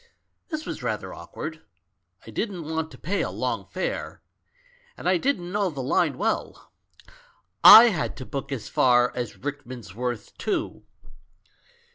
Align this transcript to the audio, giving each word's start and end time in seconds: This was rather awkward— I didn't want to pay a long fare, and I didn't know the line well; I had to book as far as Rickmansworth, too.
This 0.49 0.65
was 0.65 0.81
rather 0.81 1.13
awkward— 1.13 1.61
I 2.25 2.31
didn't 2.31 2.63
want 2.63 2.89
to 2.89 2.97
pay 2.97 3.21
a 3.21 3.29
long 3.29 3.67
fare, 3.67 4.23
and 4.97 5.07
I 5.07 5.17
didn't 5.17 5.51
know 5.51 5.69
the 5.69 5.83
line 5.83 6.17
well; 6.17 6.71
I 7.63 7.89
had 7.89 8.17
to 8.17 8.25
book 8.25 8.51
as 8.51 8.67
far 8.67 9.15
as 9.15 9.37
Rickmansworth, 9.37 10.35
too. 10.39 10.85